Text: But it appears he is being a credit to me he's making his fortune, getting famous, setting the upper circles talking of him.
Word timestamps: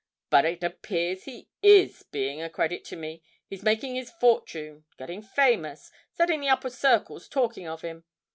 But 0.31 0.45
it 0.45 0.63
appears 0.63 1.25
he 1.25 1.47
is 1.61 2.01
being 2.01 2.41
a 2.41 2.49
credit 2.49 2.83
to 2.85 2.95
me 2.95 3.21
he's 3.47 3.61
making 3.61 3.93
his 3.93 4.09
fortune, 4.09 4.83
getting 4.97 5.21
famous, 5.21 5.91
setting 6.11 6.41
the 6.41 6.49
upper 6.49 6.71
circles 6.71 7.29
talking 7.29 7.67
of 7.67 7.83
him. 7.83 8.03